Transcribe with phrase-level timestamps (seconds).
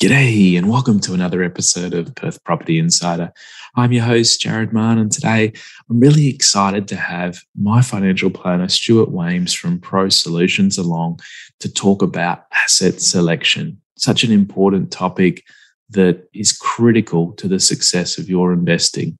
[0.00, 3.32] G'day, and welcome to another episode of Perth Property Insider.
[3.74, 5.52] I'm your host, Jared Mann, and today
[5.90, 11.18] I'm really excited to have my financial planner, Stuart Wemyss from Pro Solutions, along
[11.58, 15.42] to talk about asset selection, such an important topic
[15.90, 19.18] that is critical to the success of your investing.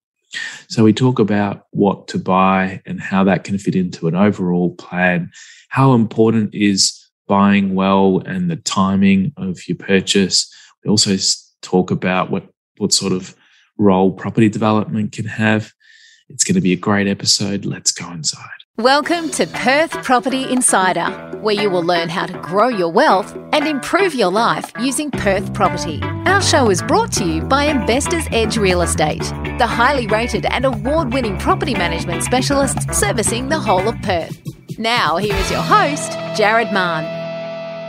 [0.68, 4.76] So, we talk about what to buy and how that can fit into an overall
[4.76, 5.32] plan,
[5.70, 10.48] how important is buying well and the timing of your purchase
[10.84, 11.16] we also
[11.62, 12.48] talk about what,
[12.78, 13.34] what sort of
[13.78, 15.72] role property development can have.
[16.28, 17.64] It's going to be a great episode.
[17.64, 18.46] Let's go inside.
[18.76, 21.06] Welcome to Perth Property Insider,
[21.40, 25.52] where you will learn how to grow your wealth and improve your life using Perth
[25.52, 26.00] property.
[26.26, 29.24] Our show is brought to you by Investors Edge Real Estate,
[29.58, 34.40] the highly rated and award winning property management specialist servicing the whole of Perth.
[34.78, 37.17] Now, here is your host, Jared Mann.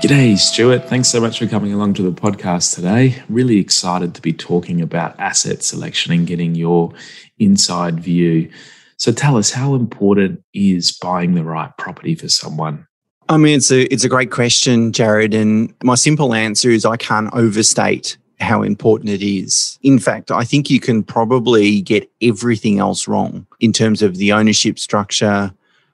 [0.02, 0.86] G'day, Stuart.
[0.86, 3.22] Thanks so much for coming along to the podcast today.
[3.28, 6.94] Really excited to be talking about asset selection and getting your
[7.38, 8.50] inside view.
[8.96, 12.88] So tell us, how important is buying the right property for someone?
[13.28, 15.34] I mean, it's a it's a great question, Jared.
[15.34, 19.78] And my simple answer is I can't overstate how important it is.
[19.84, 24.32] In fact, I think you can probably get everything else wrong in terms of the
[24.32, 25.54] ownership structure,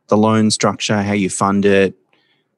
[0.10, 1.96] the loan structure, how you fund it,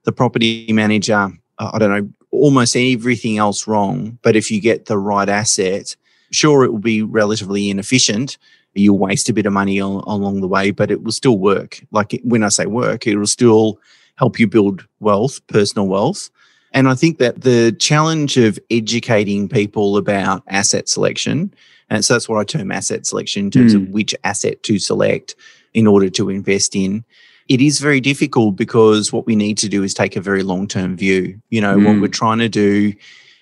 [0.08, 4.18] the property manager, uh, I don't know, almost everything else wrong.
[4.22, 5.98] But if you get the right asset,
[6.32, 8.38] sure, it will be relatively inefficient.
[8.74, 11.82] You'll waste a bit of money al- along the way, but it will still work.
[11.92, 13.80] Like when I say work, it will still
[14.16, 16.30] help you build wealth, personal wealth.
[16.72, 21.54] And I think that the challenge of educating people about asset selection,
[21.90, 23.84] and so that's what I term asset selection in terms mm.
[23.84, 25.36] of which asset to select
[25.74, 27.04] in order to invest in,
[27.48, 30.68] it is very difficult because what we need to do is take a very long
[30.68, 31.40] term view.
[31.50, 31.86] You know, mm.
[31.86, 32.94] what we're trying to do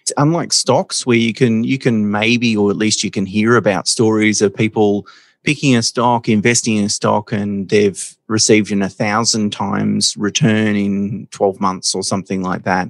[0.06, 3.56] it's unlike stocks where you can you can maybe or at least you can hear
[3.56, 5.08] about stories of people
[5.42, 10.76] picking a stock, investing in a stock, and they've received an a thousand times return
[10.76, 12.88] in 12 months or something like that.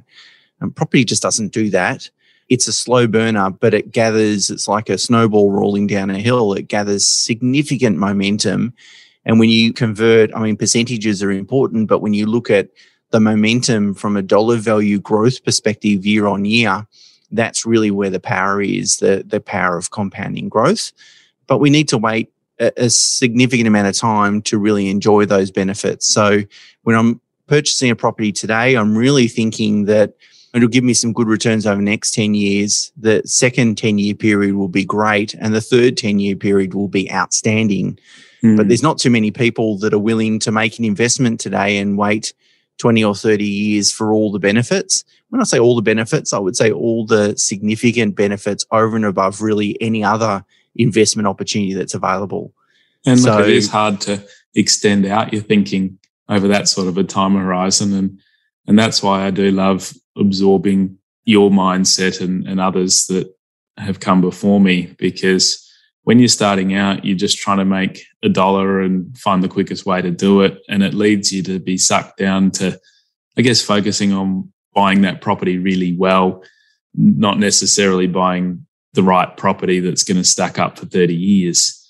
[0.59, 2.09] And property just doesn't do that.
[2.49, 6.53] It's a slow burner, but it gathers, it's like a snowball rolling down a hill.
[6.53, 8.73] It gathers significant momentum
[9.25, 12.69] and when you convert, I mean, percentages are important, but when you look at
[13.11, 16.85] the momentum from a dollar value growth perspective year on year,
[17.31, 20.91] that's really where the power is the, the power of compounding growth.
[21.47, 25.51] But we need to wait a, a significant amount of time to really enjoy those
[25.51, 26.07] benefits.
[26.07, 26.41] So
[26.83, 30.13] when I'm purchasing a property today, I'm really thinking that
[30.55, 32.91] it'll give me some good returns over the next 10 years.
[32.97, 36.87] The second 10 year period will be great, and the third 10 year period will
[36.87, 37.99] be outstanding.
[38.41, 38.55] Mm.
[38.55, 38.69] But hmm.
[38.69, 42.33] there's not too many people that are willing to make an investment today and wait
[42.77, 45.03] 20 or 30 years for all the benefits.
[45.29, 49.05] When I say all the benefits, I would say all the significant benefits over and
[49.05, 50.45] above really any other
[50.75, 52.53] investment opportunity that's available.
[53.05, 54.23] And look, so, it is hard to
[54.55, 55.99] extend out your thinking
[56.29, 57.93] over that sort of a time horizon.
[57.93, 58.19] And
[58.67, 63.33] and that's why I do love absorbing your mindset and, and others that
[63.77, 65.61] have come before me because
[66.03, 69.85] when you're starting out, you're just trying to make a dollar and find the quickest
[69.87, 70.59] way to do it.
[70.69, 72.79] And it leads you to be sucked down to,
[73.37, 76.43] I guess, focusing on buying that property really well,
[76.93, 81.81] not necessarily buying the right property that's going to stack up for 30 years.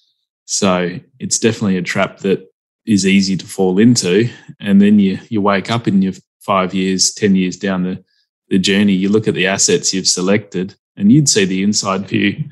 [0.46, 2.48] So it's definitely a trap that
[2.86, 4.30] is easy to fall into.
[4.60, 8.04] And then you you wake up in your five years, 10 years down the,
[8.50, 12.44] the journey, you look at the assets you've selected and you'd see the inside view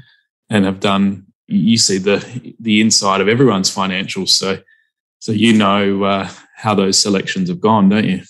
[0.49, 4.29] and have done you see the the inside of everyone's financials.
[4.29, 4.59] So
[5.19, 8.21] so you know uh, how those selections have gone, don't you?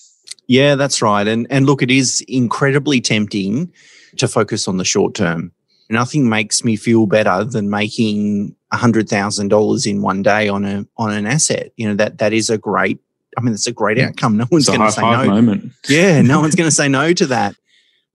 [0.48, 1.28] Yeah, that's right.
[1.28, 3.72] And and look, it is incredibly tempting
[4.18, 5.52] to focus on the short term.
[5.90, 10.86] Nothing makes me feel better than making hundred thousand dollars in one day on a
[10.98, 11.72] on an asset.
[11.78, 13.00] You know that that is a great.
[13.38, 14.38] I mean, it's a great outcome.
[14.38, 15.26] No one's going to say no.
[15.26, 15.74] Moment.
[15.88, 17.56] Yeah, no one's going to say no to that.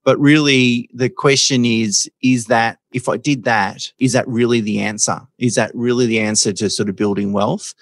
[0.05, 4.81] But really, the question is is that if I did that, is that really the
[4.81, 5.20] answer?
[5.38, 7.75] Is that really the answer to sort of building wealth?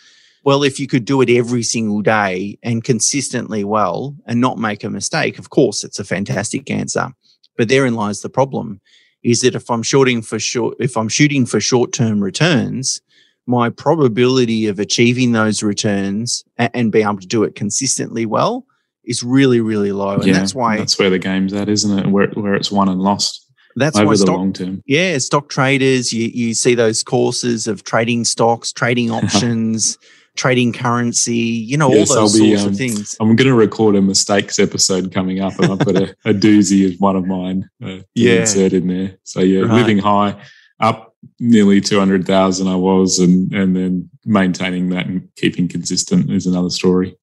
[0.43, 4.85] Well, if you could do it every single day and consistently well and not make
[4.85, 7.09] a mistake, of course, it's a fantastic answer.
[7.56, 8.81] But therein lies the problem
[9.23, 13.00] is that if I'm shorting for short, if I'm shooting for short term returns,
[13.46, 18.66] my probability of achieving those returns and, and being able to do it consistently well
[19.04, 20.14] is really, really low.
[20.14, 22.06] And yeah, that's why that's where the game's at, isn't it?
[22.10, 23.44] Where where it's won and lost.
[23.76, 24.82] That's over why the long term.
[24.87, 29.98] Yeah, stock traders, you, you see those courses of trading stocks, trading options.
[30.34, 33.16] trading currency, you know, yes, all those be, sorts um, of things.
[33.20, 36.90] I'm going to record a mistakes episode coming up, and I've got a, a doozy
[36.90, 38.40] as one of mine uh, yeah.
[38.40, 39.19] insert in there.
[39.25, 39.72] So yeah, right.
[39.72, 40.37] living high,
[40.81, 41.06] up
[41.39, 47.17] nearly 200,000 I was, and and then maintaining that and keeping consistent is another story.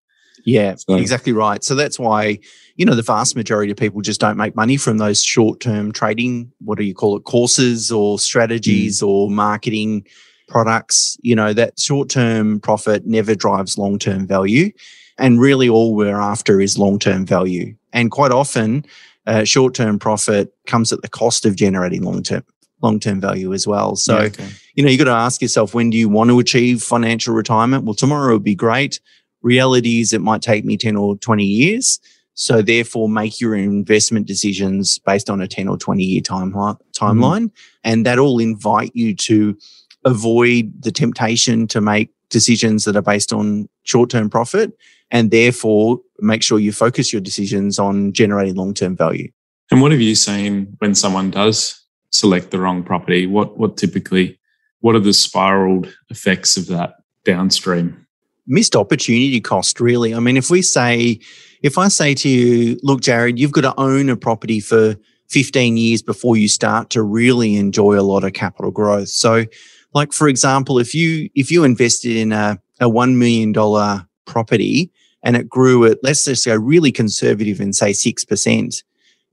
[0.46, 0.96] Yeah, so.
[0.96, 1.64] exactly right.
[1.64, 2.40] So that's why,
[2.76, 5.92] you know, the vast majority of people just don't make money from those short term
[5.92, 9.08] trading, what do you call it, courses or strategies mm.
[9.08, 10.06] or marketing
[10.48, 14.72] products, you know, that short term profit never drives long term value.
[15.18, 17.76] And really, all we're after is long term value.
[17.94, 18.86] And quite often,
[19.28, 22.44] uh, short term profit comes at the cost of generating long term
[22.84, 23.96] long term value as well.
[23.96, 24.50] So, yeah, okay.
[24.76, 27.86] you know, you got to ask yourself, when do you want to achieve financial retirement?
[27.86, 29.00] Well, tomorrow would be great.
[29.42, 32.00] Reality is, it might take me 10 or 20 years.
[32.36, 36.78] So, therefore, make your investment decisions based on a 10 or 20 year timeline.
[36.96, 37.46] timeline.
[37.46, 37.84] Mm-hmm.
[37.84, 39.58] And that'll invite you to
[40.06, 44.74] avoid the temptation to make decisions that are based on short term profit
[45.12, 49.30] and therefore make sure you focus your decisions on generating long term value.
[49.72, 51.83] And what have you seen when someone does
[52.14, 53.28] select the wrong property?
[53.28, 54.40] What what typically
[54.80, 56.96] what are the spiraled effects of that
[57.26, 58.06] downstream?
[58.48, 60.14] Missed opportunity cost, really.
[60.14, 61.22] I mean, if we say,
[61.62, 64.98] if I say to you, look, Jared, you've got to own a property for
[65.30, 69.08] 15 years before you start to really enjoy a lot of capital growth.
[69.08, 69.46] So
[69.94, 74.92] like for example, if you if you invested in a, a one million dollar property
[75.24, 78.84] and it grew at let's just go really conservative and say six percent,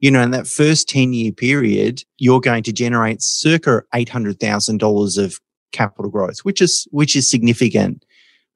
[0.00, 5.38] you know, in that first 10 year period, you're going to generate circa $800,000 of
[5.72, 8.04] capital growth, which is, which is significant.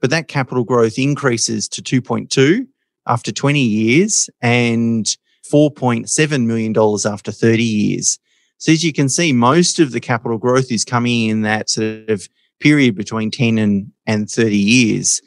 [0.01, 2.67] But that capital growth increases to 2.2
[3.07, 5.07] after 20 years and
[5.53, 6.75] $4.7 million
[7.07, 8.19] after 30 years.
[8.59, 12.09] So as you can see, most of the capital growth is coming in that sort
[12.09, 12.29] of
[12.61, 15.21] period between 10 and, and 30 years.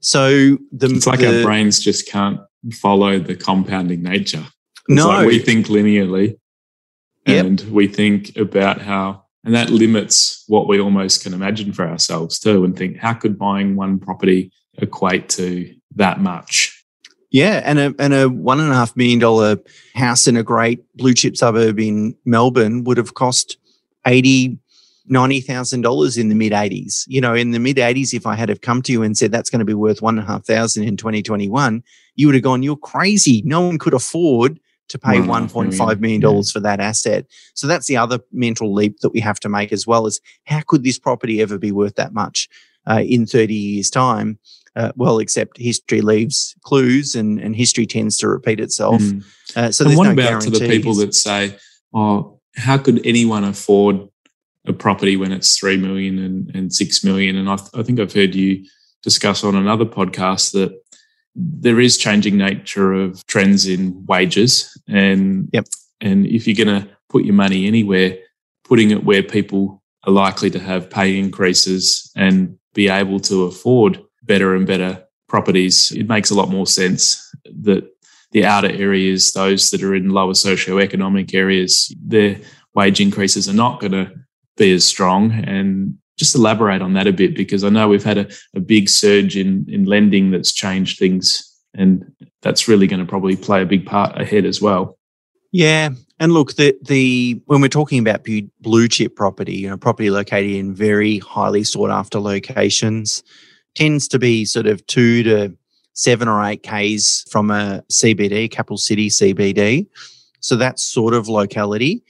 [0.00, 2.40] So the, it's like the, our brains just can't
[2.72, 4.44] follow the compounding nature.
[4.88, 6.38] No, like we think linearly,
[7.26, 7.70] and yep.
[7.70, 12.64] we think about how, and that limits what we almost can imagine for ourselves too.
[12.64, 16.84] And think, how could buying one property equate to that much?
[17.30, 19.56] Yeah, and a and a one and a half million dollar
[19.94, 23.56] house in a great blue chip suburb in Melbourne would have cost
[24.06, 24.58] eighty
[25.06, 27.06] ninety thousand dollars in the mid eighties.
[27.08, 29.32] You know, in the mid eighties, if I had have come to you and said
[29.32, 31.82] that's going to be worth one and a half thousand in twenty twenty one,
[32.16, 33.42] you would have gone, "You're crazy!
[33.46, 34.60] No one could afford
[34.92, 36.58] to pay one point five million dollars yeah.
[36.58, 39.86] for that asset." So that's the other mental leap that we have to make as
[39.86, 40.06] well.
[40.06, 42.48] Is how could this property ever be worth that much
[42.88, 44.38] uh, in thirty years' time?
[44.74, 49.02] uh, well, except history leaves clues and, and history tends to repeat itself.
[49.02, 49.24] Mm.
[49.54, 50.58] Uh, so and what no about guarantees.
[50.58, 51.56] to the people that say,
[51.94, 54.08] oh, how could anyone afford
[54.66, 57.36] a property when it's 3 million and, and 6 million?
[57.36, 58.64] And I, I think I've heard you
[59.02, 60.81] discuss on another podcast that
[61.34, 64.76] there is changing nature of trends in wages.
[64.88, 65.66] And, yep.
[66.00, 68.18] and if you're going to put your money anywhere,
[68.64, 74.02] putting it where people are likely to have pay increases and be able to afford
[74.22, 77.88] better and better properties, it makes a lot more sense that
[78.32, 82.38] the outer areas, those that are in lower socioeconomic areas, their
[82.74, 84.10] wage increases are not going to
[84.56, 85.32] be as strong.
[85.32, 88.88] And just elaborate on that a bit because I know we've had a, a big
[88.88, 91.48] surge in, in lending that's changed things.
[91.74, 92.04] And
[92.42, 94.98] that's really going to probably play a big part ahead as well.
[95.52, 98.26] Yeah, and look, the the when we're talking about
[98.60, 103.22] blue chip property, you know, property located in very highly sought after locations,
[103.74, 105.56] tends to be sort of two to
[105.94, 109.86] seven or eight Ks from a CBD, capital city CBD.
[110.40, 112.02] So that sort of locality.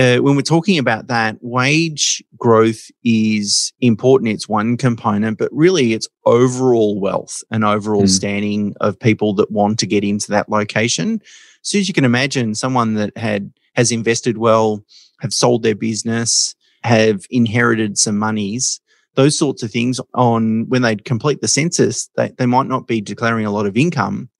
[0.00, 4.30] Uh, when we're talking about that, wage growth is important.
[4.30, 8.08] It's one component, but really it's overall wealth and overall mm.
[8.08, 11.20] standing of people that want to get into that location.
[11.60, 14.82] So as you can imagine, someone that had has invested well,
[15.20, 18.80] have sold their business, have inherited some monies,
[19.16, 23.02] those sorts of things on when they complete the census, they, they might not be
[23.02, 24.30] declaring a lot of income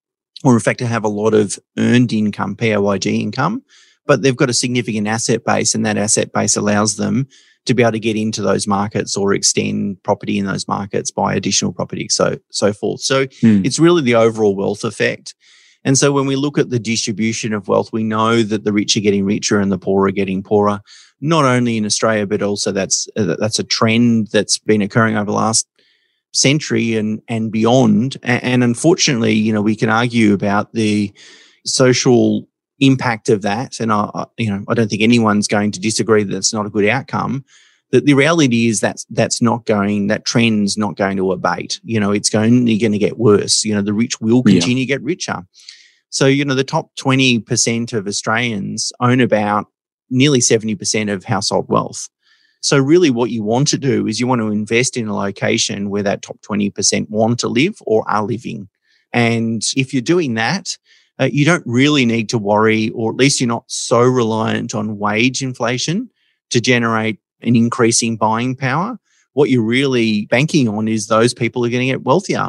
[0.43, 3.63] or in fact to have a lot of earned income, PAYG income,
[4.11, 7.29] but they've got a significant asset base and that asset base allows them
[7.65, 11.33] to be able to get into those markets or extend property in those markets, buy
[11.33, 13.03] additional property, so so forth.
[13.03, 13.65] So hmm.
[13.65, 15.37] it's really the overall wealth effect.
[15.85, 18.97] And so when we look at the distribution of wealth, we know that the rich
[18.97, 20.81] are getting richer and the poor are getting poorer
[21.21, 25.31] not only in Australia, but also that's uh, that's a trend that's been occurring over
[25.31, 25.69] the last
[26.33, 28.17] century and and beyond.
[28.25, 31.13] And, and unfortunately, you know, we can argue about the
[31.65, 32.50] social
[32.81, 36.37] impact of that, and I, you know, I don't think anyone's going to disagree that
[36.37, 37.45] it's not a good outcome.
[37.93, 41.99] That the reality is that's that's not going that trend's not going to abate you
[41.99, 44.83] know it's only going to get worse you know the rich will continue yeah.
[44.83, 45.45] to get richer
[46.09, 49.67] so you know the top 20% of australians own about
[50.09, 52.09] nearly 70% of household wealth
[52.61, 55.91] so really what you want to do is you want to invest in a location
[55.91, 58.69] where that top 20% want to live or are living
[59.13, 60.79] and if you're doing that
[61.21, 64.99] uh, you don't really need to worry or at least you're not so reliant on
[64.99, 66.09] wage inflation
[66.49, 68.99] to generate an increasing buying power.
[69.35, 72.49] What you're really banking on is those people are going to get wealthier.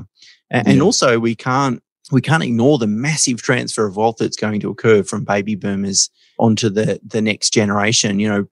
[0.50, 0.74] And, yeah.
[0.74, 4.70] and also we can't we can't ignore the massive transfer of wealth that's going to
[4.70, 6.10] occur from baby boomers
[6.40, 8.20] onto the the next generation.
[8.20, 8.48] You know,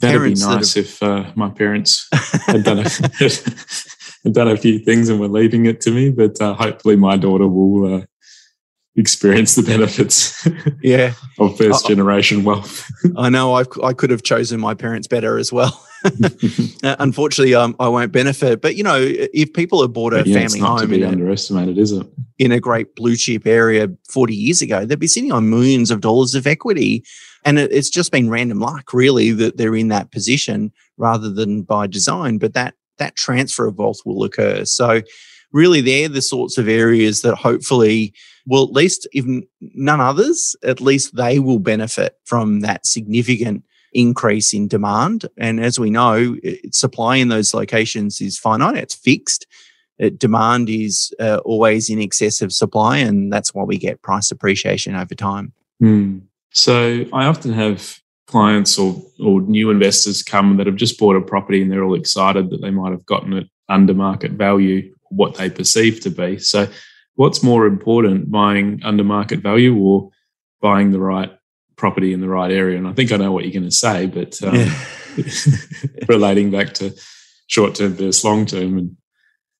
[0.00, 2.08] that'd be nice have, if uh, my parents
[2.46, 2.88] had done a,
[4.24, 6.10] had done a few things and were leaving it to me.
[6.10, 8.06] But uh, hopefully, my daughter will uh,
[8.96, 10.48] experience the benefits
[10.82, 11.12] yeah.
[11.38, 12.90] of first generation wealth.
[13.16, 15.82] I know i i could have chosen my parents better as well.
[16.84, 20.38] Uh, unfortunately um, i won't benefit but you know if people have bought a yeah,
[20.38, 22.06] family home to be underestimated is it?
[22.38, 26.02] in a great blue chip area 40 years ago they'd be sitting on millions of
[26.02, 27.02] dollars of equity.
[27.44, 31.62] And it, it's just been random luck really that they're in that position rather than
[31.62, 34.64] by design but that that transfer of wealth will occur.
[34.64, 35.02] So
[35.56, 38.12] really they're the sorts of areas that hopefully
[38.46, 39.24] well, at least if
[39.60, 45.26] none others, at least they will benefit from that significant increase in demand.
[45.36, 46.36] And as we know,
[46.70, 49.46] supply in those locations is finite, it's fixed.
[50.18, 54.94] demand is uh, always in excess of supply, and that's why we get price appreciation
[54.94, 55.52] over time.
[55.82, 56.22] Mm.
[56.52, 57.98] So I often have
[58.28, 61.94] clients or, or new investors come that have just bought a property and they're all
[61.94, 66.38] excited that they might have gotten it under market value, what they perceive to be.
[66.38, 66.68] So
[67.14, 70.10] what's more important, buying under market value or
[70.60, 71.30] buying the right
[71.76, 72.78] property in the right area?
[72.78, 74.74] And I think I know what you're going to say, but um, yeah.
[76.08, 76.94] relating back to
[77.46, 78.78] short term versus long term.
[78.78, 78.96] And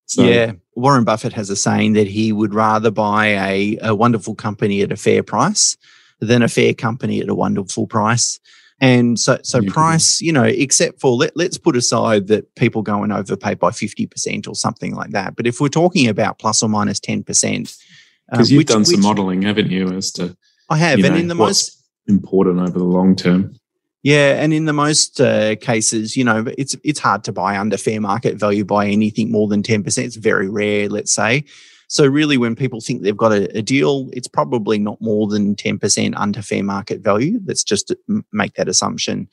[0.07, 4.35] so, yeah, Warren Buffett has a saying that he would rather buy a, a wonderful
[4.35, 5.77] company at a fair price
[6.21, 8.39] than a fair company at a wonderful price.
[8.81, 12.83] And so, so yeah, price, you know, except for let, let's put aside that people
[12.83, 15.35] go and overpay by 50% or something like that.
[15.35, 17.25] But if we're talking about plus or minus 10%,
[18.31, 20.37] because um, you've which, done some which, modeling, haven't you, as to
[20.69, 23.55] I have, and know, in the most important over the long term.
[24.03, 27.77] Yeah, and in the most uh, cases, you know, it's it's hard to buy under
[27.77, 30.07] fair market value by anything more than ten percent.
[30.07, 31.45] It's very rare, let's say.
[31.89, 35.55] So really, when people think they've got a, a deal, it's probably not more than
[35.55, 37.39] 10% under fair market value.
[37.45, 37.95] Let's just
[38.33, 39.29] make that assumption.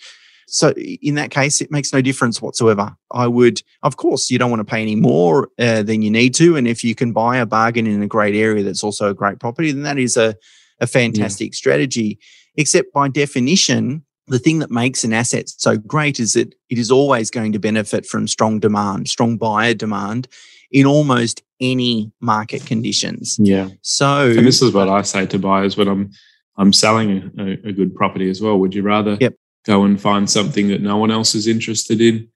[0.47, 2.95] So in that case, it makes no difference whatsoever.
[3.11, 6.35] I would, of course, you don't want to pay any more uh, than you need
[6.35, 6.55] to.
[6.55, 9.39] And if you can buy a bargain in a great area that's also a great
[9.39, 10.35] property, then that is a,
[10.79, 11.55] a fantastic yeah.
[11.55, 12.19] strategy.
[12.55, 16.91] Except by definition, the thing that makes an asset so great is that it is
[16.91, 20.27] always going to benefit from strong demand, strong buyer demand
[20.71, 23.37] in almost any market conditions.
[23.39, 23.69] Yeah.
[23.81, 26.11] So, and this is what I say to buyers when I'm
[26.57, 28.59] I'm selling a, a good property as well.
[28.59, 29.33] Would you rather yep.
[29.65, 32.27] go and find something that no one else is interested in?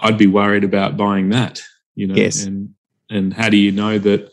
[0.00, 1.62] I'd be worried about buying that.
[1.94, 2.44] You know, yes.
[2.44, 2.74] and
[3.08, 4.32] and how do you know that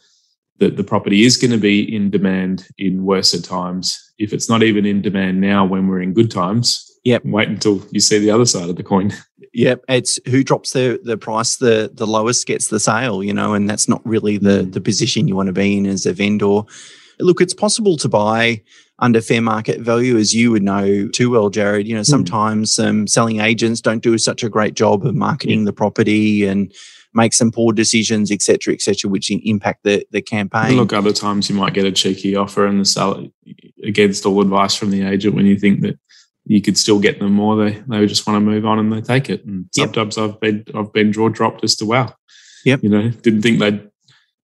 [0.59, 4.13] that the property is going to be in demand in worse times?
[4.17, 7.23] If it's not even in demand now when we're in good times, yep.
[7.25, 9.11] wait until you see the other side of the coin.
[9.53, 13.53] Yep, it's who drops the the price the the lowest gets the sale, you know,
[13.53, 14.73] and that's not really the mm.
[14.73, 16.61] the position you want to be in as a vendor.
[17.19, 18.63] Look, it's possible to buy
[18.97, 21.87] under fair market value, as you would know too well, Jared.
[21.87, 22.05] You know, mm.
[22.05, 25.65] sometimes um, selling agents don't do such a great job of marketing yeah.
[25.65, 26.73] the property and
[27.13, 30.77] make some poor decisions, etc., etc., which impact the the campaign.
[30.77, 33.27] Look, other times you might get a cheeky offer and the seller
[33.83, 35.99] against all advice from the agent when you think that
[36.45, 37.55] you could still get them more.
[37.55, 39.45] They they just want to move on and they take it.
[39.45, 40.29] And sometimes yep.
[40.29, 42.13] I've been I've been draw dropped as to wow.
[42.65, 42.83] Yep.
[42.83, 43.89] You know, didn't think they'd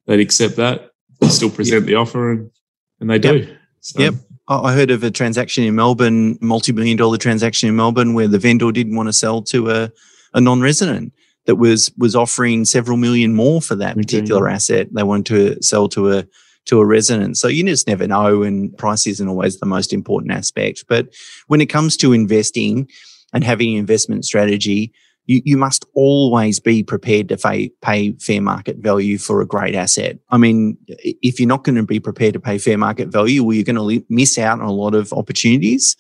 [0.08, 0.91] they'd accept that.
[1.24, 1.88] Still present yep.
[1.88, 2.51] the offer and
[3.00, 3.56] and they do.
[3.82, 4.01] So.
[4.01, 4.13] Yep.
[4.48, 8.72] I heard of a transaction in Melbourne, multi-million dollar transaction in Melbourne, where the vendor
[8.72, 9.91] didn't want to sell to a,
[10.34, 11.13] a non-resident
[11.46, 14.56] that was was offering several million more for that particular okay.
[14.56, 14.88] asset.
[14.91, 16.25] They wanted to sell to a
[16.66, 17.38] to a resident.
[17.38, 20.86] So you just never know, and price isn't always the most important aspect.
[20.88, 21.10] But
[21.48, 22.88] when it comes to investing
[23.34, 24.92] and having an investment strategy,
[25.25, 29.75] you, you must always be prepared to pay, pay fair market value for a great
[29.75, 30.18] asset.
[30.30, 33.54] I mean, if you're not going to be prepared to pay fair market value, well,
[33.54, 35.96] you're going to miss out on a lot of opportunities.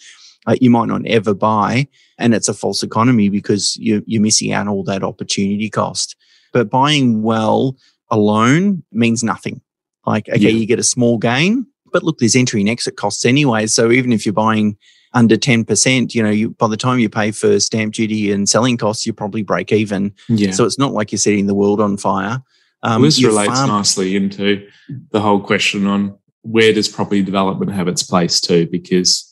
[0.47, 1.87] Uh, you might not ever buy,
[2.17, 6.15] and it's a false economy because you, you're missing out on all that opportunity cost.
[6.51, 7.77] But buying well
[8.09, 9.61] alone means nothing.
[10.09, 10.49] Like, okay, yeah.
[10.49, 13.67] you get a small gain, but look, there's entry and exit costs anyway.
[13.67, 14.75] So even if you're buying
[15.13, 18.75] under 10%, you know, you, by the time you pay for stamp duty and selling
[18.75, 20.11] costs, you probably break even.
[20.27, 20.49] Yeah.
[20.49, 22.41] So it's not like you're setting the world on fire.
[22.81, 24.67] Um, well, this relates farm- nicely into
[25.11, 29.25] the whole question on where does property development have its place too, because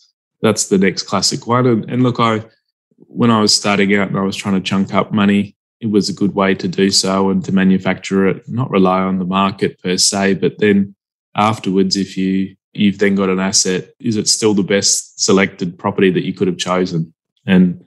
[0.43, 1.65] that's the next classic one.
[1.65, 2.45] And, and look, I
[2.97, 6.09] when I was starting out and I was trying to chunk up money, it was
[6.09, 9.81] a good way to do so and to manufacture it, not rely on the market
[9.81, 10.95] per se, but then
[11.35, 16.11] afterwards, if you you've then got an asset, is it still the best selected property
[16.11, 17.13] that you could have chosen?
[17.45, 17.83] And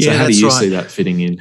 [0.00, 0.60] so yeah, how do you right.
[0.60, 1.38] see that fitting in?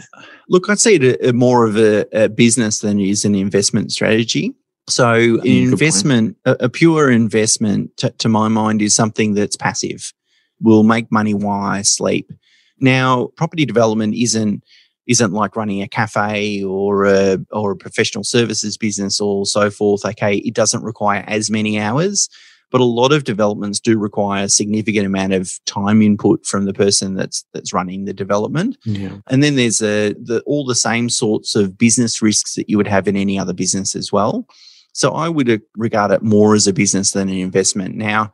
[0.49, 3.91] Look, I'd say it a, more of a, a, business than it is an investment
[3.91, 4.53] strategy.
[4.89, 10.11] So, an investment, a, a, pure investment, t- to my mind, is something that's passive.
[10.59, 12.31] Will make money while I sleep.
[12.79, 14.63] Now, property development isn't
[15.07, 20.05] isn't like running a cafe or a or a professional services business or so forth.
[20.05, 22.29] Okay, it doesn't require as many hours
[22.71, 26.73] but a lot of developments do require a significant amount of time input from the
[26.73, 28.77] person that's that's running the development.
[28.85, 29.17] Yeah.
[29.27, 32.87] And then there's a the, all the same sorts of business risks that you would
[32.87, 34.47] have in any other business as well.
[34.93, 37.95] So I would uh, regard it more as a business than an investment.
[37.95, 38.31] Now,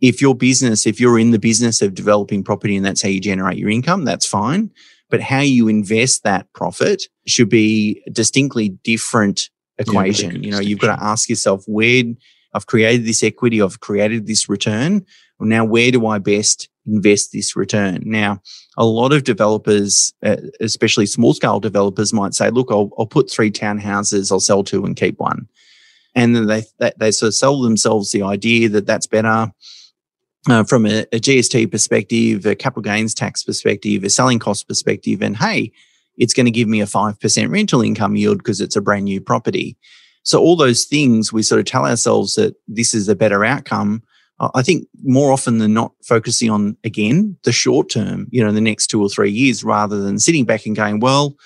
[0.00, 3.20] if your business, if you're in the business of developing property and that's how you
[3.20, 4.70] generate your income, that's fine.
[5.14, 10.42] But how you invest that profit should be a distinctly different equation.
[10.42, 12.02] Yeah, you know, you've got to ask yourself where
[12.52, 15.06] I've created this equity, I've created this return.
[15.38, 18.02] Well, now, where do I best invest this return?
[18.04, 18.40] Now,
[18.76, 23.30] a lot of developers, uh, especially small scale developers, might say, look, I'll, I'll, put
[23.30, 25.46] three townhouses, I'll sell two and keep one.
[26.16, 29.52] And then they, they, they sort of sell themselves the idea that that's better.
[30.48, 35.22] Uh, from a, a, GST perspective, a capital gains tax perspective, a selling cost perspective,
[35.22, 35.72] and hey,
[36.18, 39.22] it's going to give me a 5% rental income yield because it's a brand new
[39.22, 39.76] property.
[40.22, 44.02] So all those things we sort of tell ourselves that this is a better outcome.
[44.54, 48.60] I think more often than not focusing on again the short term, you know, the
[48.60, 51.36] next two or three years rather than sitting back and going, well,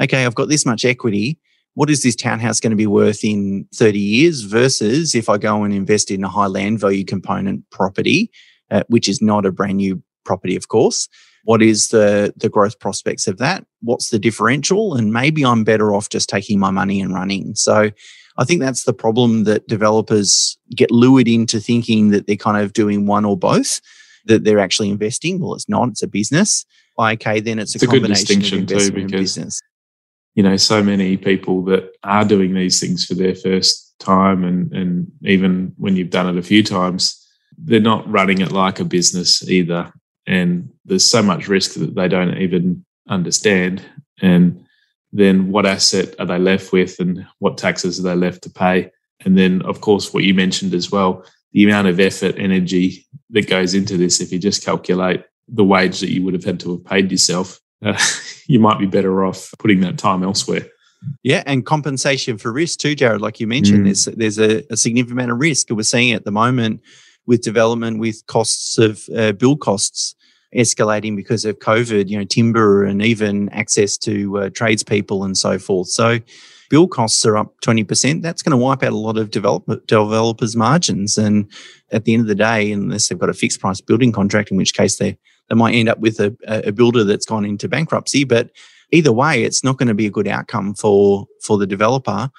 [0.00, 1.38] okay, I've got this much equity.
[1.74, 5.64] What is this townhouse going to be worth in 30 years versus if I go
[5.64, 8.30] and invest in a high land value component property,
[8.70, 11.08] uh, which is not a brand new property, of course.
[11.44, 13.64] What is the the growth prospects of that?
[13.80, 14.94] What's the differential?
[14.94, 17.56] And maybe I'm better off just taking my money and running.
[17.56, 17.90] So
[18.38, 22.72] I think that's the problem that developers get lured into thinking that they're kind of
[22.72, 23.80] doing one or both,
[24.26, 25.40] that they're actually investing.
[25.40, 26.64] Well, it's not, it's a business.
[26.98, 29.60] Okay, then it's, it's a, a good distinction too, because
[30.34, 34.72] you know, so many people that are doing these things for their first time and
[34.72, 37.22] and even when you've done it a few times,
[37.58, 39.92] they're not running it like a business either.
[40.26, 43.82] And there's so much risk that they don't even understand.
[44.20, 44.64] And
[45.12, 48.90] then what asset are they left with and what taxes are they left to pay?
[49.24, 53.48] And then, of course, what you mentioned as well, the amount of effort, energy that
[53.48, 56.72] goes into this, if you just calculate the wage that you would have had to
[56.72, 57.98] have paid yourself, uh,
[58.46, 60.66] you might be better off putting that time elsewhere.
[61.22, 63.20] Yeah, and compensation for risk too, Jared.
[63.20, 63.84] Like you mentioned, mm.
[63.84, 65.68] there's there's a, a, significant amount of risk.
[65.70, 66.80] We're seeing at the moment
[67.26, 70.14] with development, with costs of uh, build costs
[70.54, 75.58] escalating because of COVID, you know, timber and even access to uh, tradespeople and so
[75.58, 75.88] forth.
[75.88, 76.18] So
[76.68, 78.22] build costs are up 20%.
[78.22, 81.16] That's going to wipe out a lot of develop- developers' margins.
[81.16, 81.50] And
[81.90, 84.56] at the end of the day, unless they've got a fixed price building contract, in
[84.56, 85.16] which case they,
[85.52, 88.24] they might end up with a, a builder that's gone into bankruptcy.
[88.24, 88.48] But
[88.90, 92.30] either way, it's not going to be a good outcome for, for the developer.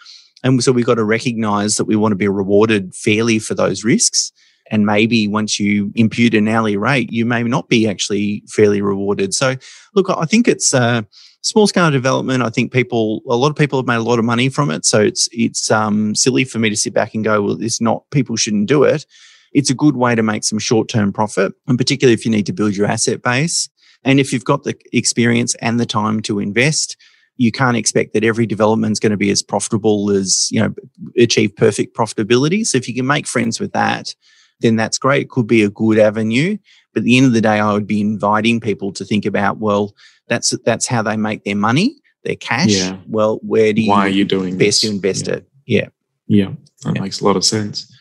[0.44, 3.84] And so we've got to recognize that we want to be rewarded fairly for those
[3.84, 4.32] risks.
[4.72, 9.36] And maybe once you impute an hourly rate, you may not be actually fairly rewarded.
[9.36, 9.58] So,
[9.94, 11.04] look, I think it's uh,
[11.42, 12.42] small scale development.
[12.42, 14.86] I think people, a lot of people have made a lot of money from it.
[14.86, 18.10] So it's it's um, silly for me to sit back and go, well, it's not.
[18.10, 19.06] People shouldn't do it.
[19.54, 22.46] It's a good way to make some short term profit, and particularly if you need
[22.48, 23.70] to build your asset base.
[24.04, 26.98] And if you've got the experience and the time to invest,
[27.38, 30.74] you can't expect that every development is going to be as profitable as, you know,
[31.18, 32.66] achieve perfect profitability.
[32.66, 34.14] So if you can make friends with that,
[34.60, 35.24] then that's great.
[35.24, 36.58] It could be a good avenue.
[36.94, 39.58] But at the end of the day, I would be inviting people to think about,
[39.58, 39.96] well,
[40.28, 42.70] that's that's how they make their money, their cash.
[42.70, 42.98] Yeah.
[43.08, 45.34] Well, where do you why are you doing best to invest yeah.
[45.34, 45.48] it?
[45.66, 45.88] Yeah.
[46.28, 46.52] Yeah.
[46.84, 47.02] That yeah.
[47.02, 47.93] makes a lot of sense.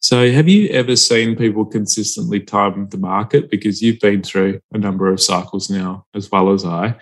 [0.00, 3.50] So have you ever seen people consistently time the market?
[3.50, 6.96] Because you've been through a number of cycles now, as well as I.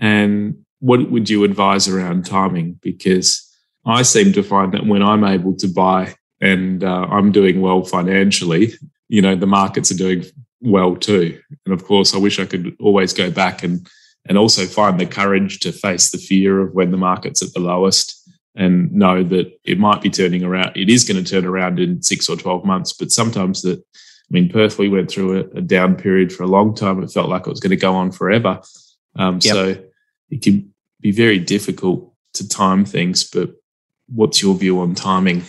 [0.00, 2.80] And what would you advise around timing?
[2.82, 3.48] Because
[3.86, 7.84] I seem to find that when I'm able to buy and uh, I'm doing well
[7.84, 8.74] financially,
[9.08, 10.24] you know, the markets are doing
[10.60, 11.38] well too.
[11.64, 13.88] And of course, I wish I could always go back and
[14.26, 17.60] and also find the courage to face the fear of when the market's at the
[17.60, 18.21] lowest
[18.54, 20.76] and know that it might be turning around.
[20.76, 24.30] It is going to turn around in six or 12 months, but sometimes that, I
[24.30, 27.02] mean, Perth, we went through a, a down period for a long time.
[27.02, 28.60] It felt like it was going to go on forever.
[29.16, 29.54] Um, yep.
[29.54, 29.84] So
[30.30, 33.24] it can be very difficult to time things.
[33.24, 33.50] But
[34.08, 35.42] what's your view on timing?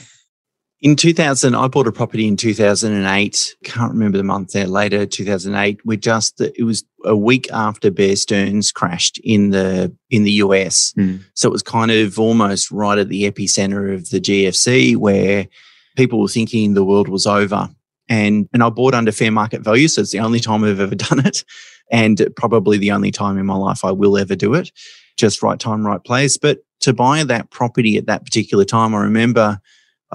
[0.83, 3.55] In 2000, I bought a property in 2008.
[3.63, 4.67] Can't remember the month there.
[4.67, 5.79] Later, 2008.
[5.85, 10.93] We just it was a week after Bear Stearns crashed in the in the US.
[10.97, 11.23] Mm.
[11.35, 15.47] So it was kind of almost right at the epicenter of the GFC, where
[15.95, 17.69] people were thinking the world was over.
[18.09, 20.95] And and I bought under fair market value, so it's the only time I've ever
[20.95, 21.45] done it,
[21.93, 24.69] and probably the only time in my life I will ever do it.
[25.15, 26.37] Just right time, right place.
[26.37, 29.61] But to buy that property at that particular time, I remember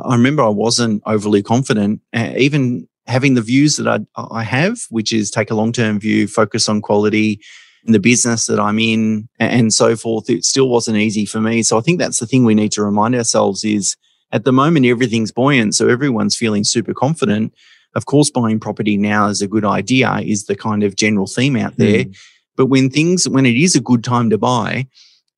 [0.04, 4.80] I remember I wasn't overly confident, uh, even having the views that I, I have,
[4.90, 7.40] which is take a long term view, focus on quality
[7.84, 10.28] in the business that I'm in, and so forth.
[10.28, 11.62] It still wasn't easy for me.
[11.62, 13.96] So I think that's the thing we need to remind ourselves is
[14.32, 17.54] at the moment everything's buoyant, so everyone's feeling super confident.
[17.94, 21.56] Of course, buying property now is a good idea, is the kind of general theme
[21.56, 22.04] out there.
[22.04, 22.16] Mm.
[22.56, 24.86] But when things, when it is a good time to buy,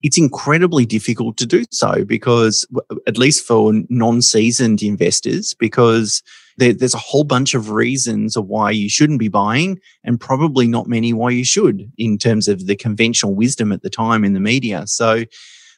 [0.02, 2.66] it's incredibly difficult to do so because,
[3.06, 6.22] at least for non seasoned investors, because
[6.56, 10.66] there, there's a whole bunch of reasons of why you shouldn't be buying, and probably
[10.66, 14.32] not many why you should in terms of the conventional wisdom at the time in
[14.32, 14.86] the media.
[14.86, 15.24] So,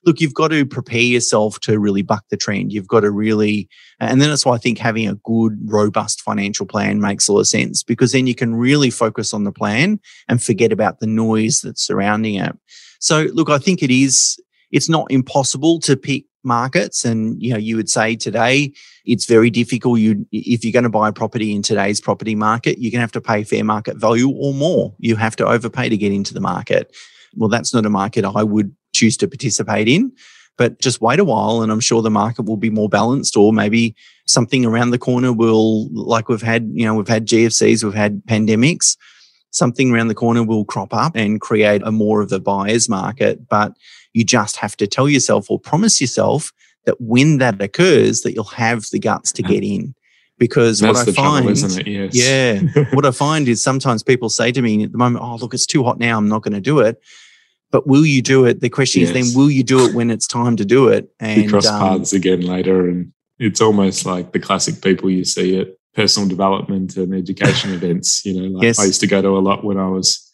[0.04, 2.72] look, you've got to prepare yourself to really buck the trend.
[2.72, 3.68] You've got to really,
[4.00, 7.40] and then that's why I think having a good, robust financial plan makes a lot
[7.40, 11.06] of sense because then you can really focus on the plan and forget about the
[11.06, 12.56] noise that's surrounding it.
[13.02, 17.04] So look, I think it is, it's not impossible to pick markets.
[17.04, 18.72] And, you know, you would say today
[19.04, 19.98] it's very difficult.
[19.98, 23.02] You, if you're going to buy a property in today's property market, you're going to
[23.02, 24.94] have to pay fair market value or more.
[24.98, 26.94] You have to overpay to get into the market.
[27.34, 30.12] Well, that's not a market I would choose to participate in.
[30.56, 33.54] But just wait a while, and I'm sure the market will be more balanced, or
[33.54, 37.94] maybe something around the corner will, like we've had, you know, we've had GFCs, we've
[37.94, 38.96] had pandemics
[39.52, 43.48] something around the corner will crop up and create a more of a buyer's market.
[43.48, 43.76] But
[44.12, 46.52] you just have to tell yourself or promise yourself
[46.84, 49.94] that when that occurs, that you'll have the guts to get in.
[50.38, 52.16] Because That's what I find, trouble, yes.
[52.16, 55.54] yeah, what I find is sometimes people say to me at the moment, "Oh, look,
[55.54, 56.18] it's too hot now.
[56.18, 57.00] I'm not going to do it."
[57.70, 58.60] But will you do it?
[58.60, 59.10] The question yes.
[59.10, 61.08] is then, will you do it when it's time to do it?
[61.20, 65.24] And we cross um, paths again later, and it's almost like the classic people you
[65.24, 68.24] see at personal development and education events.
[68.24, 68.78] You know, like yes.
[68.78, 70.28] I used to go to a lot when I was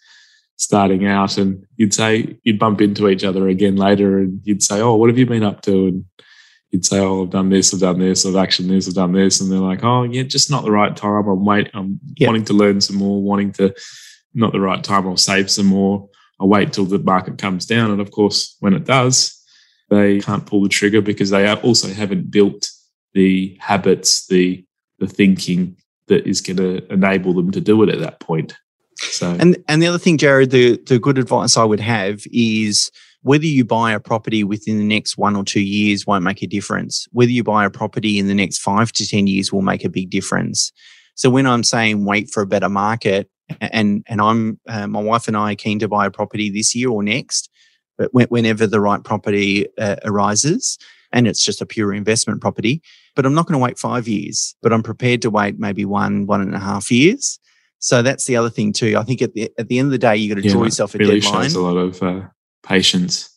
[0.57, 4.81] starting out, and you'd say you'd bump into each other again later, and you'd say,
[4.81, 6.05] "Oh, what have you been up to?" and
[6.71, 9.41] you'd say, "Oh, I've done this, I've done this, I've actioned this, I've done this,"
[9.41, 11.29] and they're like, "Oh, yeah, just not the right time.
[11.29, 12.29] I'm wait, I'm yep.
[12.29, 13.75] wanting to learn some more, wanting to
[14.35, 15.07] not the right time.
[15.07, 16.09] I'll save some more.
[16.41, 19.35] I'll wait till the market comes down." And of course, when it does,
[19.91, 22.69] they can't pull the trigger because they also haven't built
[23.15, 24.65] the habits, the
[24.99, 25.77] the thinking
[26.09, 28.55] that is going to enable them to do it at that point.
[29.01, 32.91] So, and and the other thing, Jared, the the good advice I would have is
[33.23, 36.47] whether you buy a property within the next one or two years won't make a
[36.47, 37.07] difference.
[37.13, 39.89] Whether you buy a property in the next five to ten years will make a
[39.89, 40.73] big difference.
[41.15, 43.31] So when I'm saying wait for a better market,
[43.61, 46.75] and and I'm uh, my wife and I are keen to buy a property this
[46.75, 47.51] year or next,
[47.97, 50.79] but whenever the right property uh, arises,
[51.13, 52.83] and it's just a pure investment property.
[53.17, 56.27] But I'm not going to wait five years, but I'm prepared to wait maybe one,
[56.27, 57.39] one and a half years.
[57.81, 58.97] So that's the other thing too.
[58.99, 60.65] I think at the at the end of the day, you've got to yeah, draw
[60.65, 61.45] yourself a really deadline.
[61.45, 62.21] Shows a lot of uh,
[62.63, 63.31] patience.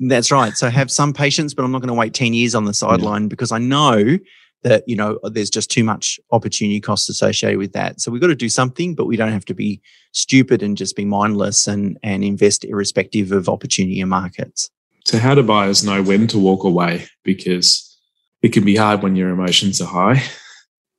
[0.00, 0.54] That's right.
[0.54, 3.22] So have some patience, but I'm not going to wait ten years on the sideline
[3.22, 3.28] yeah.
[3.28, 4.18] because I know
[4.62, 8.00] that you know there's just too much opportunity cost associated with that.
[8.00, 10.96] So we've got to do something, but we don't have to be stupid and just
[10.96, 14.70] be mindless and and invest irrespective of opportunity in markets.
[15.04, 17.06] So, how do buyers know when to walk away?
[17.24, 17.98] Because
[18.42, 20.22] it can be hard when your emotions are high.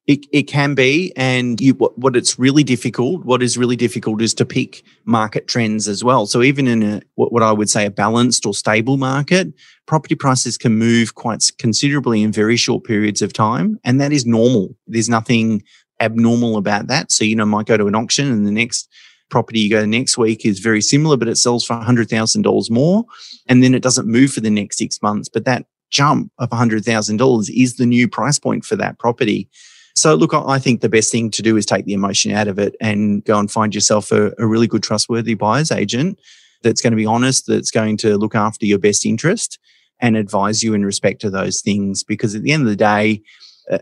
[0.07, 1.11] It, it can be.
[1.15, 5.47] And you, what, what it's really difficult, what is really difficult is to pick market
[5.47, 6.27] trends as well.
[6.27, 9.51] So, even in a, what, what I would say a balanced or stable market,
[9.87, 13.79] property prices can move quite considerably in very short periods of time.
[13.83, 14.75] And that is normal.
[14.85, 15.63] There's nothing
[15.99, 17.11] abnormal about that.
[17.11, 18.87] So, you know, might go to an auction and the next
[19.29, 23.05] property you go next week is very similar, but it sells for $100,000 more.
[23.47, 25.29] And then it doesn't move for the next six months.
[25.29, 29.49] But that jump of $100,000 is the new price point for that property.
[29.95, 32.59] So, look, I think the best thing to do is take the emotion out of
[32.59, 36.19] it and go and find yourself a, a really good, trustworthy buyer's agent
[36.63, 39.57] that's going to be honest, that's going to look after your best interest
[40.01, 42.03] and advise you in respect to those things.
[42.03, 43.21] Because at the end of the day,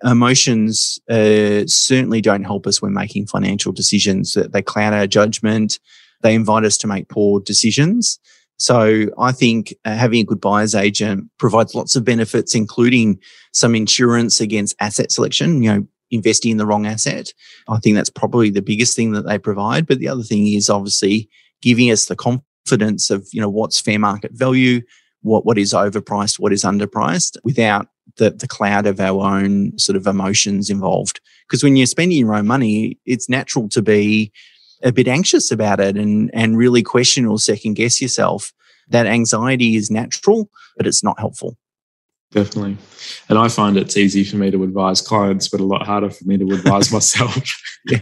[0.03, 4.33] emotions uh, certainly don't help us when making financial decisions.
[4.33, 5.79] They cloud our judgment.
[6.21, 8.19] They invite us to make poor decisions.
[8.57, 13.19] So I think uh, having a good buyer's agent provides lots of benefits, including
[13.51, 15.61] some insurance against asset selection.
[15.61, 17.33] You know, investing in the wrong asset.
[17.67, 19.87] I think that's probably the biggest thing that they provide.
[19.87, 21.29] But the other thing is obviously
[21.61, 24.81] giving us the confidence of, you know, what's fair market value,
[25.21, 29.95] what, what is overpriced, what is underpriced without the, the cloud of our own sort
[29.95, 31.19] of emotions involved.
[31.47, 34.31] Because when you're spending your own money, it's natural to be
[34.83, 38.51] a bit anxious about it and, and really question or second guess yourself.
[38.89, 41.57] That anxiety is natural, but it's not helpful.
[42.31, 42.77] Definitely.
[43.29, 46.25] And I find it's easy for me to advise clients, but a lot harder for
[46.25, 47.37] me to advise myself.
[47.85, 48.01] yeah,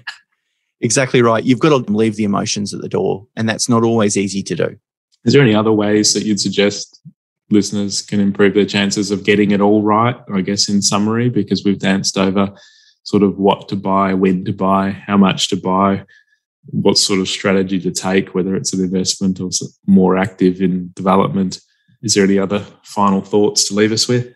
[0.79, 1.43] exactly right.
[1.43, 4.55] You've got to leave the emotions at the door, and that's not always easy to
[4.55, 4.77] do.
[5.25, 6.99] Is there any other ways that you'd suggest
[7.51, 10.15] listeners can improve their chances of getting it all right?
[10.33, 12.53] I guess in summary, because we've danced over
[13.03, 16.05] sort of what to buy, when to buy, how much to buy,
[16.65, 19.49] what sort of strategy to take, whether it's an investment or
[19.87, 21.59] more active in development.
[22.03, 24.33] Is there any other final thoughts to leave us with?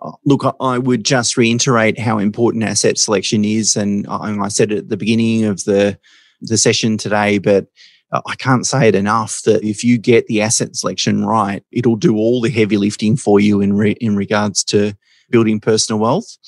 [0.00, 4.78] Uh, look, I would just reiterate how important asset selection is, and I said it
[4.78, 5.98] at the beginning of the
[6.40, 7.66] the session today, but
[8.10, 12.16] I can't say it enough that if you get the asset selection right, it'll do
[12.16, 14.94] all the heavy lifting for you in re- in regards to
[15.30, 16.38] building personal wealth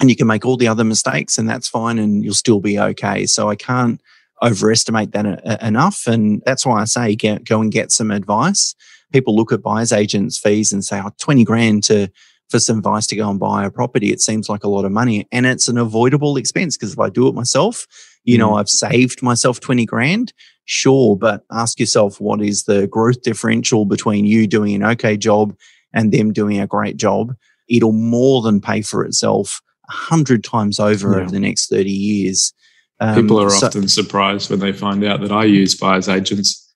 [0.00, 2.78] and you can make all the other mistakes and that's fine and you'll still be
[2.78, 3.26] okay.
[3.26, 4.00] So I can't
[4.42, 6.06] overestimate that a- enough.
[6.06, 8.74] And that's why I say get, go and get some advice.
[9.12, 12.08] People look at buyer's agents fees and say, oh, 20 grand to,
[12.50, 14.12] for some advice to go and buy a property.
[14.12, 17.08] It seems like a lot of money and it's an avoidable expense because if I
[17.08, 17.86] do it myself,
[18.24, 18.60] you know, mm.
[18.60, 20.32] I've saved myself 20 grand.
[20.64, 21.16] Sure.
[21.16, 25.54] But ask yourself, what is the growth differential between you doing an okay job
[25.92, 27.34] and them doing a great job?
[27.68, 31.22] It'll more than pay for itself a hundred times over yeah.
[31.22, 32.52] over the next 30 years.
[33.00, 36.74] Um, People are so, often surprised when they find out that I use buyer's agents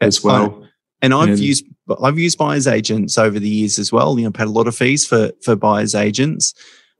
[0.00, 0.62] as well.
[0.62, 0.68] I,
[1.02, 1.64] and I've and, used
[2.02, 4.18] I've used buyer's agents over the years as well.
[4.18, 6.54] You know, paid a lot of fees for for buyer's agents,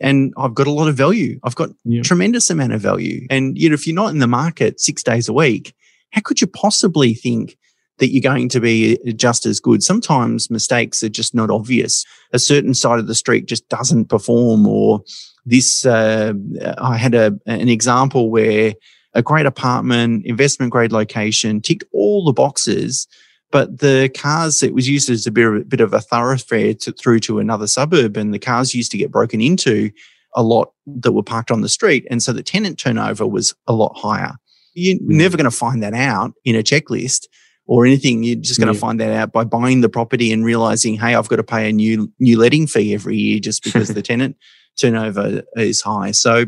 [0.04, 1.40] and I've got a lot of value.
[1.42, 2.02] I've got yeah.
[2.02, 3.26] tremendous amount of value.
[3.30, 5.74] And you know, if you're not in the market six days a week,
[6.10, 7.56] how could you possibly think
[7.98, 9.80] that you're going to be just as good.
[9.82, 12.04] Sometimes mistakes are just not obvious.
[12.32, 15.02] A certain side of the street just doesn't perform, or
[15.46, 15.86] this.
[15.86, 16.32] Uh,
[16.78, 18.74] I had a an example where
[19.14, 23.06] a great apartment, investment grade location, ticked all the boxes,
[23.54, 26.74] but the cars it was used as a bit of, a, bit of a thoroughfare
[26.74, 29.92] to, through to another suburb, and the cars used to get broken into
[30.34, 33.72] a lot that were parked on the street, and so the tenant turnover was a
[33.72, 34.32] lot higher.
[34.74, 35.02] You're mm.
[35.02, 37.28] never going to find that out in a checklist
[37.66, 38.24] or anything.
[38.24, 38.80] You're just going to yeah.
[38.80, 41.72] find that out by buying the property and realizing, hey, I've got to pay a
[41.72, 44.36] new new letting fee every year just because the tenant
[44.76, 46.10] turnover is high.
[46.10, 46.46] So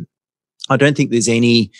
[0.69, 1.71] I don't think there's any,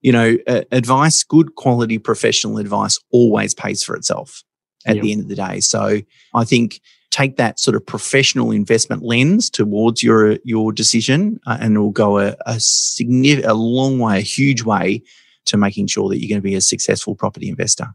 [0.00, 4.44] you know, uh, advice, good quality professional advice always pays for itself
[4.86, 5.60] at the end of the day.
[5.60, 6.00] So
[6.34, 11.76] I think take that sort of professional investment lens towards your your decision, uh, and
[11.76, 15.02] it will go a, a significant, a long way, a huge way
[15.46, 17.86] to making sure that you're going to be a successful property investor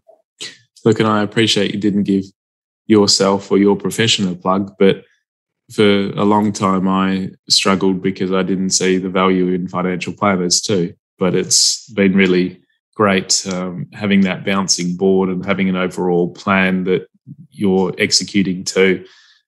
[0.86, 2.26] look, and I appreciate you didn't give
[2.88, 5.04] yourself or your profession a plug, but
[5.72, 10.62] for a long time I struggled because I didn't see the value in financial planners
[10.62, 10.94] too.
[11.18, 12.61] But it's been really
[12.96, 17.08] great um, having that bouncing board and having an overall plan that
[17.50, 19.06] you're executing to.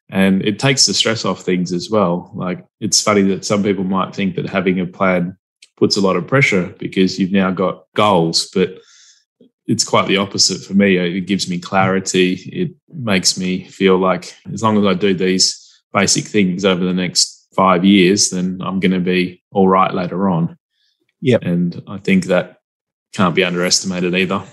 [0.10, 2.32] And it takes the stress off things as well.
[2.36, 5.38] Like it's funny that some people might think that having a plan
[5.78, 8.78] puts a lot of pressure because you've now got goals, but
[9.66, 10.98] it's quite the opposite for me.
[10.98, 12.34] It gives me clarity.
[12.52, 15.60] It makes me feel like as long as I do these
[15.94, 20.30] basic things over the next five years, then I'm going to be all right later
[20.30, 20.58] on.
[21.22, 21.38] Yeah.
[21.42, 22.58] And I think that
[23.13, 24.43] can't be underestimated either.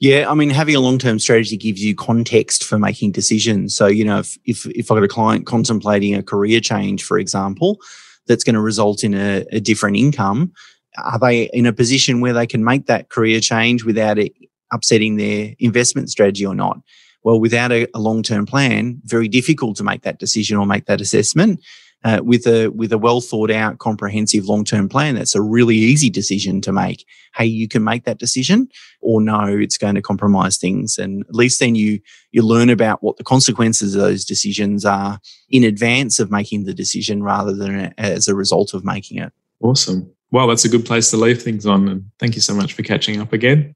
[0.00, 3.76] Yeah, I mean, having a long-term strategy gives you context for making decisions.
[3.76, 7.18] So, you know, if if, if I've got a client contemplating a career change, for
[7.18, 7.78] example,
[8.26, 10.52] that's going to result in a, a different income,
[10.98, 14.32] are they in a position where they can make that career change without it
[14.72, 16.78] upsetting their investment strategy or not?
[17.22, 20.86] Well, without a, a long term plan, very difficult to make that decision or make
[20.86, 21.60] that assessment.
[22.04, 25.76] Uh, with a with a well thought out, comprehensive long term plan, that's a really
[25.76, 27.06] easy decision to make.
[27.34, 28.68] Hey, you can make that decision,
[29.00, 30.98] or no, it's going to compromise things.
[30.98, 32.00] And at least then you
[32.32, 36.74] you learn about what the consequences of those decisions are in advance of making the
[36.74, 39.32] decision, rather than as a result of making it.
[39.60, 41.86] Awesome well, that's a good place to leave things on.
[41.88, 43.74] And thank you so much for catching up again.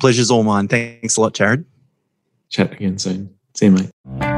[0.00, 0.68] Pleasure's all mine.
[0.68, 1.64] Thanks a lot, Jared.
[2.50, 3.34] Chat again soon.
[3.54, 4.31] See you, mate.